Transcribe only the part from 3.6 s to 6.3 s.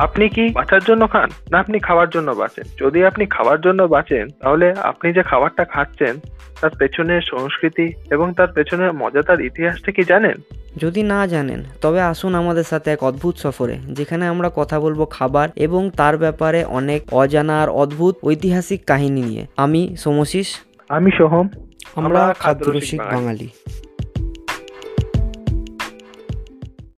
জন্য বাঁচেন তাহলে আপনি যে খাবারটা খাচ্ছেন